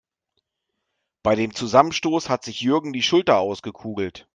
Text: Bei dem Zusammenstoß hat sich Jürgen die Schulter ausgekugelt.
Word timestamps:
Bei 1.21 1.35
dem 1.35 1.53
Zusammenstoß 1.53 2.27
hat 2.27 2.43
sich 2.43 2.61
Jürgen 2.61 2.91
die 2.91 3.03
Schulter 3.03 3.37
ausgekugelt. 3.37 4.27